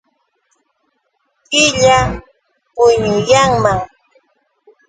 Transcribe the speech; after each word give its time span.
Killa 1.49 1.99
puñuyanñam. 2.75 3.63